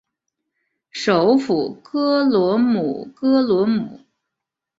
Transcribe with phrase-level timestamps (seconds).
[0.89, 3.99] 首府戈罗姆戈罗姆。